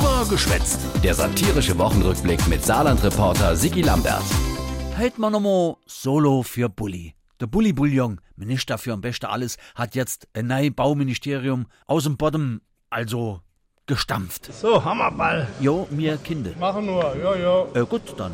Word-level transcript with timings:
Drüber 0.00 0.24
geschwätzt. 0.30 0.80
Der 1.04 1.12
satirische 1.12 1.76
Wochenrückblick 1.78 2.48
mit 2.48 2.64
Saarland-Reporter 2.64 3.54
Sigi 3.54 3.82
Lambert. 3.82 4.22
Halt 4.96 5.18
mal 5.18 5.28
nochmal 5.28 5.76
Solo 5.84 6.42
für 6.42 6.70
Bulli. 6.70 7.14
Der 7.38 7.46
Bulli 7.46 7.74
Bouillon, 7.74 8.18
Minister 8.34 8.78
für 8.78 8.94
am 8.94 9.02
besten 9.02 9.26
alles, 9.26 9.58
hat 9.74 9.94
jetzt 9.94 10.26
ein 10.32 10.46
neues 10.46 10.74
Bauministerium 10.74 11.66
aus 11.86 12.04
dem 12.04 12.16
Boden, 12.16 12.62
also 12.88 13.40
gestampft. 13.84 14.50
So, 14.54 14.82
Hammerball. 14.82 15.46
Jo, 15.60 15.86
mir 15.90 16.16
Kinder. 16.16 16.52
Machen 16.58 16.86
nur, 16.86 17.14
ja, 17.16 17.36
ja, 17.36 17.66
Äh, 17.74 17.84
gut, 17.84 18.14
dann. 18.16 18.32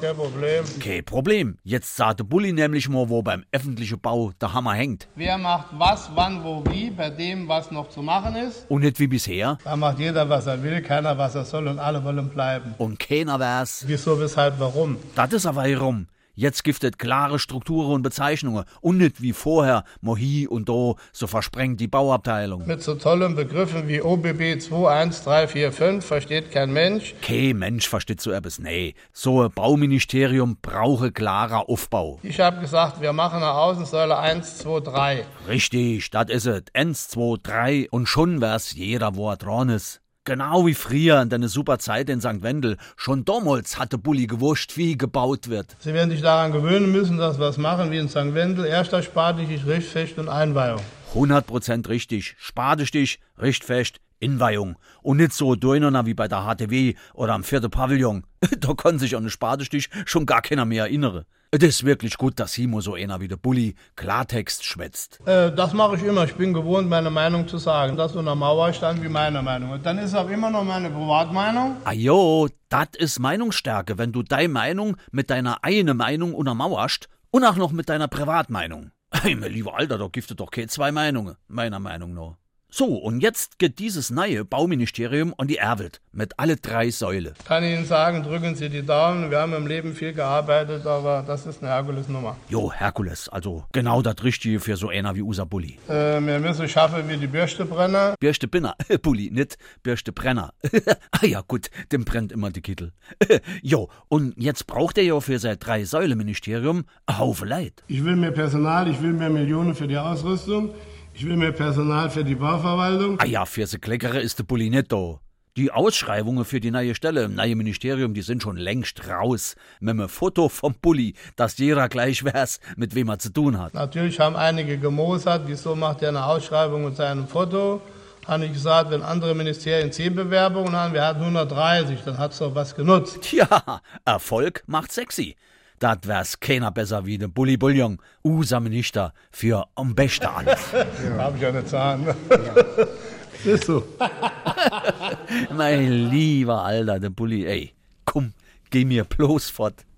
Kein 0.00 0.16
Problem. 0.16 0.64
Kein 0.80 1.04
Problem. 1.04 1.58
Jetzt 1.64 1.96
sagt 1.96 2.20
der 2.20 2.24
Bulli 2.24 2.52
nämlich 2.52 2.88
mal, 2.88 3.08
wo 3.08 3.22
beim 3.22 3.44
öffentlichen 3.52 4.00
Bau 4.00 4.32
der 4.40 4.52
Hammer 4.52 4.74
hängt. 4.74 5.08
Wer 5.16 5.38
macht 5.38 5.66
was, 5.72 6.10
wann, 6.14 6.44
wo, 6.44 6.64
wie, 6.70 6.90
bei 6.90 7.10
dem, 7.10 7.48
was 7.48 7.70
noch 7.70 7.88
zu 7.88 8.02
machen 8.02 8.36
ist? 8.36 8.66
Und 8.68 8.82
nicht 8.82 8.98
wie 9.00 9.06
bisher. 9.06 9.58
Da 9.64 9.76
macht 9.76 9.98
jeder, 9.98 10.28
was 10.28 10.46
er 10.46 10.62
will, 10.62 10.82
keiner, 10.82 11.18
was 11.18 11.34
er 11.34 11.44
soll 11.44 11.68
und 11.68 11.78
alle 11.78 12.02
wollen 12.04 12.28
bleiben. 12.28 12.74
Und 12.78 12.98
keiner 12.98 13.38
weiß. 13.38 13.84
Wieso, 13.86 14.20
weshalb, 14.20 14.58
warum? 14.58 14.96
Das 15.14 15.32
ist 15.32 15.46
aber 15.46 15.64
warum. 15.64 16.06
Jetzt 16.38 16.62
giftet 16.62 17.00
klare 17.00 17.40
Strukturen 17.40 17.90
und 17.90 18.02
Bezeichnungen. 18.02 18.64
Und 18.80 18.98
nicht 18.98 19.20
wie 19.20 19.32
vorher, 19.32 19.82
mo 20.00 20.16
hier 20.16 20.52
und 20.52 20.68
da, 20.68 20.94
so 21.10 21.26
versprengt 21.26 21.80
die 21.80 21.88
Bauabteilung. 21.88 22.64
Mit 22.64 22.80
so 22.80 22.94
tollen 22.94 23.34
Begriffen 23.34 23.88
wie 23.88 24.00
OBB 24.00 24.60
21345 24.60 26.04
versteht 26.06 26.52
kein 26.52 26.72
Mensch. 26.72 27.16
Kein 27.22 27.58
Mensch 27.58 27.88
versteht 27.88 28.20
so 28.20 28.30
etwas. 28.30 28.60
Nee, 28.60 28.94
so 29.12 29.42
ein 29.42 29.50
Bauministerium 29.50 30.58
brauche 30.62 31.10
klarer 31.10 31.68
Aufbau. 31.68 32.20
Ich 32.22 32.38
habe 32.38 32.60
gesagt, 32.60 33.00
wir 33.00 33.12
machen 33.12 33.38
eine 33.38 33.54
Außensäule 33.54 34.16
1, 34.16 34.58
2, 34.58 34.78
3. 34.78 35.24
Richtig, 35.48 36.08
das 36.10 36.30
is 36.30 36.46
es. 36.46 36.62
Eins, 36.72 37.08
zwei, 37.08 37.34
drei 37.42 37.88
und 37.90 38.06
schon 38.06 38.40
wär's 38.40 38.76
jeder, 38.76 39.16
wo 39.16 39.28
er 39.28 39.38
dran 39.38 39.70
ist. 39.70 40.02
Genau 40.28 40.66
wie 40.66 40.74
früher 40.74 41.22
in 41.22 41.30
deine 41.30 41.48
super 41.48 41.78
Zeit 41.78 42.10
in 42.10 42.20
St. 42.20 42.42
Wendel. 42.42 42.76
Schon 42.96 43.24
damals 43.24 43.78
hatte 43.78 43.96
Bulli 43.96 44.26
gewusst, 44.26 44.76
wie 44.76 44.98
gebaut 44.98 45.48
wird. 45.48 45.74
Sie 45.78 45.94
werden 45.94 46.10
sich 46.10 46.20
daran 46.20 46.52
gewöhnen 46.52 46.92
müssen, 46.92 47.16
dass 47.16 47.38
wir 47.38 47.46
es 47.46 47.56
machen 47.56 47.90
wie 47.90 47.96
in 47.96 48.10
St. 48.10 48.34
Wendel. 48.34 48.66
Erster 48.66 48.98
ist 48.98 49.10
Richtfecht 49.16 50.18
und 50.18 50.28
Einweihung. 50.28 50.82
100% 51.14 51.88
richtig. 51.88 52.36
Spadestich, 52.38 53.20
richtfest, 53.40 54.00
Inweihung. 54.20 54.76
Und 55.00 55.16
nicht 55.16 55.32
so 55.32 55.54
durcheinander 55.54 56.04
wie 56.04 56.12
bei 56.12 56.28
der 56.28 56.44
HTW 56.44 56.92
oder 57.14 57.32
am 57.32 57.42
vierten 57.42 57.70
Pavillon. 57.70 58.24
da 58.60 58.74
kann 58.74 58.98
sich 58.98 59.16
an 59.16 59.22
den 59.22 59.30
Spadestich 59.30 59.88
schon 60.04 60.26
gar 60.26 60.42
keiner 60.42 60.66
mehr 60.66 60.84
erinnern. 60.84 61.24
Es 61.50 61.62
ist 61.62 61.84
wirklich 61.84 62.18
gut, 62.18 62.38
dass 62.38 62.52
Himo 62.52 62.82
so 62.82 62.92
einer 62.92 63.20
wie 63.20 63.28
der 63.28 63.38
Bulli 63.38 63.74
Klartext 63.96 64.66
schwätzt. 64.66 65.18
Äh, 65.24 65.50
das 65.50 65.72
mache 65.72 65.96
ich 65.96 66.02
immer. 66.02 66.24
Ich 66.24 66.34
bin 66.34 66.52
gewohnt, 66.52 66.90
meine 66.90 67.08
Meinung 67.08 67.48
zu 67.48 67.56
sagen. 67.56 67.96
Das 67.96 68.14
unter 68.14 68.34
Mauer 68.34 68.74
stand 68.74 69.02
wie 69.02 69.08
meine 69.08 69.40
Meinung. 69.40 69.70
Und 69.70 69.86
dann 69.86 69.96
ist 69.96 70.14
aber 70.14 70.30
immer 70.30 70.50
noch 70.50 70.62
meine 70.62 70.90
Privatmeinung. 70.90 71.76
Ah 71.84 71.92
jo, 71.92 72.48
das 72.68 72.88
ist 72.98 73.18
Meinungsstärke, 73.18 73.96
wenn 73.96 74.12
du 74.12 74.22
deine 74.22 74.50
Meinung 74.50 74.98
mit 75.10 75.30
deiner 75.30 75.64
eigenen 75.64 75.96
Meinung 75.96 76.34
untermauerst 76.34 77.08
und 77.30 77.44
auch 77.44 77.56
noch 77.56 77.72
mit 77.72 77.88
deiner 77.88 78.08
Privatmeinung. 78.08 78.90
Hey, 79.10 79.34
mein 79.34 79.50
lieber 79.50 79.74
Alter, 79.74 79.96
da 79.96 80.08
gibt 80.08 80.30
es 80.30 80.36
doch 80.36 80.50
keine 80.50 80.66
zwei 80.66 80.92
Meinungen, 80.92 81.36
meiner 81.46 81.78
Meinung 81.78 82.12
nach. 82.12 82.36
So, 82.70 82.96
und 82.96 83.20
jetzt 83.20 83.58
geht 83.58 83.78
dieses 83.78 84.10
neue 84.10 84.44
Bauministerium 84.44 85.32
an 85.38 85.48
die 85.48 85.56
Erwelt 85.56 86.02
mit 86.12 86.38
alle 86.38 86.56
drei 86.56 86.90
Säule. 86.90 87.32
Kann 87.46 87.64
Ihnen 87.64 87.86
sagen, 87.86 88.22
drücken 88.22 88.56
Sie 88.56 88.68
die 88.68 88.84
Daumen. 88.84 89.30
Wir 89.30 89.38
haben 89.38 89.54
im 89.54 89.66
Leben 89.66 89.94
viel 89.94 90.12
gearbeitet, 90.12 90.86
aber 90.86 91.24
das 91.26 91.46
ist 91.46 91.62
eine 91.62 91.72
Herkulesnummer. 91.72 92.36
Jo, 92.50 92.70
Herkules, 92.70 93.30
also 93.30 93.64
genau 93.72 94.02
das 94.02 94.22
Richtige 94.22 94.60
für 94.60 94.76
so 94.76 94.90
einer 94.90 95.16
wie 95.16 95.22
Usa 95.22 95.46
Bulli. 95.46 95.78
Äh, 95.88 96.20
wir 96.20 96.38
müssen 96.40 96.68
schaffen 96.68 97.08
wie 97.08 97.16
die 97.16 97.26
Bürstebrenner. 97.26 98.14
Birste 98.20 98.46
Binner, 98.48 98.76
Bulli, 99.02 99.30
nicht 99.30 99.56
Birste 99.82 100.12
Brenner. 100.12 100.52
ah 101.12 101.24
ja, 101.24 101.42
gut, 101.48 101.70
dem 101.90 102.04
brennt 102.04 102.32
immer 102.32 102.50
die 102.50 102.60
Kittel. 102.60 102.92
jo, 103.62 103.88
und 104.08 104.34
jetzt 104.36 104.66
braucht 104.66 104.98
er 104.98 105.04
ja 105.04 105.18
für 105.20 105.38
sein 105.38 105.58
Drei-Säule-Ministerium 105.58 106.84
ein 107.06 107.18
Haufen 107.18 107.48
Leid. 107.48 107.82
Ich 107.86 108.04
will 108.04 108.16
mehr 108.16 108.32
Personal, 108.32 108.90
ich 108.90 109.00
will 109.00 109.14
mehr 109.14 109.30
Millionen 109.30 109.74
für 109.74 109.88
die 109.88 109.96
Ausrüstung. 109.96 110.74
Ich 111.18 111.26
will 111.26 111.36
mehr 111.36 111.50
Personal 111.50 112.08
für 112.10 112.22
die 112.22 112.36
Bauverwaltung. 112.36 113.18
Ah 113.18 113.26
ja, 113.26 113.44
für 113.44 113.66
se 113.66 113.80
Kleckere 113.80 114.20
ist 114.20 114.38
der 114.38 114.44
Bulli 114.44 114.70
nicht 114.70 114.92
da. 114.92 115.18
Die 115.56 115.72
Ausschreibungen 115.72 116.44
für 116.44 116.60
die 116.60 116.70
neue 116.70 116.94
Stelle 116.94 117.24
im 117.24 117.34
neuen 117.34 117.58
Ministerium, 117.58 118.14
die 118.14 118.22
sind 118.22 118.44
schon 118.44 118.56
längst 118.56 119.08
raus. 119.08 119.56
Mit 119.80 119.94
einem 119.94 120.08
Foto 120.08 120.48
vom 120.48 120.76
Bulli, 120.80 121.14
dass 121.34 121.58
jeder 121.58 121.88
gleich 121.88 122.24
weiß, 122.24 122.60
mit 122.76 122.94
wem 122.94 123.08
er 123.08 123.18
zu 123.18 123.32
tun 123.32 123.58
hat. 123.58 123.74
Natürlich 123.74 124.20
haben 124.20 124.36
einige 124.36 124.78
gemosert, 124.78 125.42
wieso 125.46 125.74
macht 125.74 126.02
er 126.02 126.10
eine 126.10 126.24
Ausschreibung 126.24 126.84
mit 126.84 126.94
seinem 126.94 127.26
Foto. 127.26 127.80
Habe 128.24 128.44
ich 128.44 128.52
gesagt, 128.52 128.92
wenn 128.92 129.02
andere 129.02 129.34
Ministerien 129.34 129.90
10 129.90 130.14
Bewerbungen 130.14 130.76
haben, 130.76 130.94
wir 130.94 131.04
hatten 131.04 131.22
130, 131.22 131.98
dann 132.04 132.18
hat's 132.18 132.38
doch 132.38 132.54
was 132.54 132.76
genutzt. 132.76 133.22
Tja, 133.22 133.80
Erfolg 134.04 134.62
macht 134.68 134.92
sexy. 134.92 135.34
Dat 135.78 136.06
wär's 136.06 136.40
keiner 136.40 136.72
besser 136.72 137.06
wie 137.06 137.18
der 137.18 137.28
Bulli 137.28 137.56
Bullion, 137.56 137.98
unser 138.22 138.60
Minister 138.60 139.12
für 139.30 139.66
am 139.76 139.94
besten 139.94 140.26
alles. 140.26 140.60
Da 140.72 141.22
habe 141.22 141.36
ich 141.36 141.42
ja 141.42 141.48
eine 141.48 141.64
Zahn. 141.64 142.06
ist 143.44 143.64
so. 143.64 143.84
mein 145.56 146.10
lieber 146.10 146.64
Alter, 146.64 146.98
der 146.98 147.10
Bulli, 147.10 147.46
ey, 147.46 147.72
komm, 148.04 148.32
geh 148.70 148.84
mir 148.84 149.04
bloß 149.04 149.50
fort. 149.50 149.84